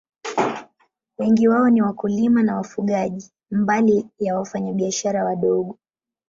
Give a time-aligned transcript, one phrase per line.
[1.17, 5.77] Wengi wao ni wakulima na wafugaji, mbali ya wafanyabiashara wadogo.